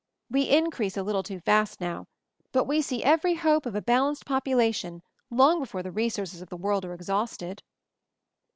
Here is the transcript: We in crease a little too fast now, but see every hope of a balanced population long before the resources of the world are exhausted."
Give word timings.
We 0.31 0.45
in 0.49 0.71
crease 0.71 0.97
a 0.97 1.03
little 1.03 1.21
too 1.21 1.39
fast 1.39 1.79
now, 1.79 2.07
but 2.51 2.65
see 2.83 3.03
every 3.03 3.35
hope 3.35 3.67
of 3.67 3.75
a 3.75 3.83
balanced 3.83 4.25
population 4.25 5.03
long 5.29 5.59
before 5.59 5.83
the 5.83 5.91
resources 5.91 6.41
of 6.41 6.49
the 6.49 6.57
world 6.57 6.83
are 6.85 6.95
exhausted." 6.95 7.61